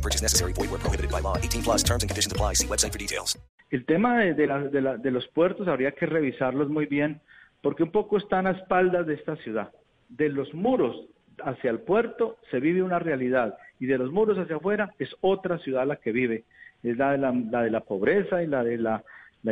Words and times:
No 0.00 0.02
purchase 0.02 0.22
necessary. 0.22 0.52
Void 0.54 0.70
where 0.70 0.80
prohibited 0.80 1.10
by 1.10 1.20
law. 1.20 1.36
18 1.36 1.62
plus 1.62 1.82
terms 1.82 2.02
and 2.02 2.08
conditions 2.08 2.32
apply. 2.32 2.54
See 2.54 2.66
website 2.66 2.92
for 2.92 2.98
details. 2.98 3.38
El 3.70 3.84
tema 3.84 4.24
de, 4.24 5.10
los 5.10 5.28
puertos 5.28 5.68
habría 5.68 5.92
que 5.92 6.06
revisarlos 6.06 6.68
muy 6.70 6.86
bien 6.86 7.20
porque 7.62 7.82
un 7.82 7.92
poco 7.92 8.16
están 8.16 8.46
a 8.46 8.52
espaldas 8.52 9.06
de 9.06 9.14
esta 9.14 9.36
ciudad. 9.36 9.70
De 10.08 10.28
los 10.28 10.52
muros 10.54 10.96
hacia 11.44 11.70
el 11.70 11.80
puerto 11.80 12.38
se 12.50 12.58
vive 12.58 12.82
una 12.82 12.98
realidad 12.98 13.56
y 13.78 13.86
de 13.86 13.98
los 13.98 14.10
muros 14.10 14.38
hacia 14.38 14.56
afuera 14.56 14.92
es 14.98 15.14
otra 15.20 15.58
ciudad 15.58 15.86
la 15.86 15.96
que 15.96 16.12
vive. 16.12 16.44
Es 16.82 16.96
la 16.96 17.12
de 17.12 17.70
la, 17.70 17.80
pobreza 17.80 18.42
y 18.42 18.46
la 18.46 18.64
de 18.64 18.78
la 18.78 19.04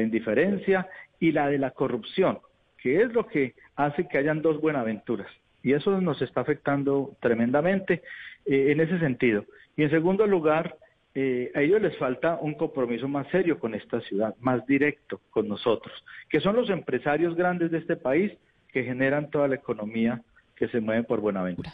indiferencia 0.03 0.89
y 1.21 1.31
la 1.31 1.49
de 1.49 1.59
la 1.59 1.73
corrupción, 1.73 2.39
que 2.83 3.03
es 3.03 3.13
lo 3.13 3.27
que 3.27 3.55
hace 3.77 4.09
que 4.09 4.19
hayan 4.19 4.43
dos 4.43 4.61
Buenaventuras. 4.61 5.31
Y 5.63 5.73
eso 5.73 6.01
nos 6.01 6.21
está 6.23 6.41
afectando 6.41 7.17
tremendamente 7.21 8.03
eh, 8.47 8.73
en 8.73 8.81
ese 8.81 8.99
sentido. 8.99 9.45
Y 9.77 9.83
en 9.83 9.91
segundo 9.91 10.27
lugar, 10.27 10.77
eh, 11.15 11.51
a 11.55 11.63
ellos 11.63 11.81
les 11.81 11.97
falta 11.97 12.39
un 12.41 12.55
compromiso 12.55 13.09
más 13.09 13.27
serio 13.29 13.59
con 13.59 13.75
esta 13.75 14.01
ciudad, 14.03 14.35
más 14.41 14.67
directo 14.67 15.21
con 15.31 15.49
nosotros, 15.49 15.93
que 16.29 16.41
son 16.41 16.57
los 16.57 16.71
empresarios 16.71 17.35
grandes 17.35 17.71
de 17.71 17.79
este 17.79 17.97
país 17.97 18.33
que 18.73 18.85
generan 18.85 19.31
toda 19.31 19.49
la 19.49 19.57
economía 19.57 20.23
que 20.55 20.69
se 20.69 20.81
mueve 20.81 21.05
por 21.05 21.21
Buenaventura. 21.21 21.73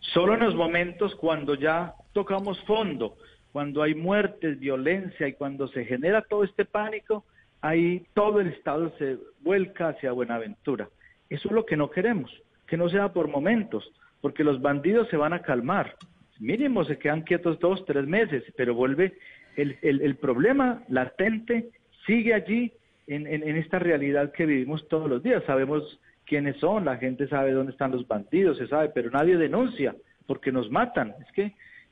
Solo 0.00 0.34
en 0.34 0.40
los 0.40 0.54
momentos 0.54 1.14
cuando 1.16 1.54
ya 1.54 1.94
tocamos 2.12 2.58
fondo, 2.64 3.16
cuando 3.52 3.82
hay 3.82 3.94
muertes, 3.94 4.58
violencia 4.58 5.26
y 5.26 5.32
cuando 5.32 5.68
se 5.68 5.84
genera 5.84 6.22
todo 6.22 6.44
este 6.44 6.64
pánico, 6.64 7.24
ahí 7.60 8.06
todo 8.14 8.40
el 8.40 8.48
Estado 8.48 8.92
se 8.98 9.16
vuelca 9.40 9.88
hacia 9.88 10.12
Buenaventura. 10.12 10.88
Eso 11.28 11.48
es 11.48 11.52
lo 11.54 11.66
que 11.66 11.76
no 11.76 11.90
queremos, 11.90 12.30
que 12.66 12.76
no 12.76 12.88
sea 12.88 13.12
por 13.12 13.28
momentos, 13.28 13.92
porque 14.20 14.44
los 14.44 14.60
bandidos 14.60 15.08
se 15.08 15.16
van 15.16 15.32
a 15.32 15.42
calmar. 15.42 15.94
Mínimo 16.40 16.84
se 16.84 16.98
quedan 16.98 17.22
quietos 17.22 17.58
dos, 17.60 17.84
tres 17.86 18.06
meses, 18.06 18.44
pero 18.56 18.74
vuelve 18.74 19.14
el, 19.56 19.78
el- 19.82 20.02
el 20.02 20.16
problema 20.16 20.82
latente, 20.88 21.70
sigue 22.06 22.34
allí 22.34 22.72
en, 23.06 23.26
en- 23.26 23.56
esta 23.56 23.78
realidad 23.78 24.32
que 24.32 24.46
vivimos 24.46 24.86
todos 24.88 25.08
los 25.08 25.22
días. 25.22 25.42
Sabemos 25.46 25.98
quiénes 26.26 26.56
son, 26.58 26.84
la 26.84 26.96
gente 26.98 27.28
sabe 27.28 27.52
dónde 27.52 27.72
están 27.72 27.92
los 27.92 28.06
bandidos, 28.06 28.58
se 28.58 28.66
sabe, 28.66 28.90
pero 28.90 29.10
nadie 29.10 29.36
denuncia 29.36 29.94
porque 30.26 30.50
nos 30.52 30.70
matan. 30.70 31.14
Es 31.24 31.32
que 31.32 31.44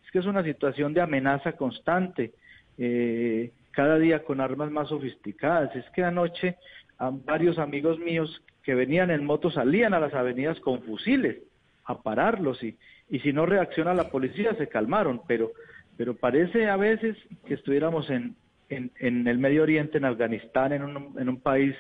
es 0.04 0.10
que 0.12 0.18
es 0.18 0.26
una 0.26 0.42
situación 0.44 0.92
de 0.92 1.00
amenaza 1.00 1.52
constante, 1.52 2.32
eh, 2.78 3.50
cada 3.70 3.98
día 3.98 4.22
con 4.24 4.40
armas 4.40 4.70
más 4.70 4.88
sofisticadas. 4.88 5.74
Es 5.74 5.88
que 5.90 6.02
anoche 6.04 6.56
varios 7.24 7.58
amigos 7.58 7.98
míos 7.98 8.42
que 8.64 8.74
venían 8.74 9.10
en 9.10 9.24
moto 9.24 9.50
salían 9.50 9.94
a 9.94 10.00
las 10.00 10.14
avenidas 10.14 10.58
con 10.60 10.82
fusiles 10.82 11.36
a 11.84 12.02
pararlos 12.02 12.62
y, 12.62 12.76
y 13.10 13.20
si 13.20 13.32
no 13.32 13.46
reacciona 13.46 13.94
la 13.94 14.08
policía 14.08 14.54
se 14.54 14.68
calmaron, 14.68 15.20
pero, 15.28 15.52
pero 15.96 16.14
parece 16.14 16.68
a 16.68 16.76
veces 16.76 17.16
que 17.46 17.54
estuviéramos 17.54 18.08
en, 18.10 18.36
en, 18.70 18.90
en 18.98 19.28
el 19.28 19.38
Medio 19.38 19.62
Oriente, 19.62 19.98
en 19.98 20.06
Afganistán, 20.06 20.72
en 20.72 20.82
un, 20.82 21.14
en 21.18 21.28
un 21.28 21.40
país 21.40 21.74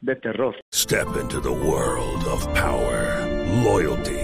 de 0.00 0.16
terror. 0.16 0.56
Step 0.74 1.06
into 1.20 1.40
the 1.40 1.48
world 1.48 2.26
of 2.26 2.44
power, 2.52 3.26
loyalty, 3.64 4.23